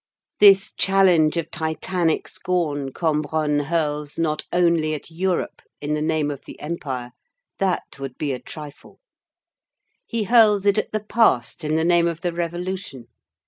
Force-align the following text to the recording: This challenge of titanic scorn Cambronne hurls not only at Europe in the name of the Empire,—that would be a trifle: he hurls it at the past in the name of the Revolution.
This 0.39 0.73
challenge 0.73 1.37
of 1.37 1.51
titanic 1.51 2.27
scorn 2.27 2.91
Cambronne 2.91 3.65
hurls 3.65 4.17
not 4.17 4.45
only 4.51 4.95
at 4.95 5.11
Europe 5.11 5.61
in 5.79 5.93
the 5.93 6.01
name 6.01 6.31
of 6.31 6.45
the 6.45 6.59
Empire,—that 6.59 7.99
would 7.99 8.17
be 8.17 8.31
a 8.31 8.39
trifle: 8.39 8.97
he 10.07 10.23
hurls 10.23 10.65
it 10.65 10.79
at 10.79 10.91
the 10.91 11.01
past 11.03 11.63
in 11.63 11.75
the 11.75 11.85
name 11.85 12.07
of 12.07 12.21
the 12.21 12.33
Revolution. 12.33 13.09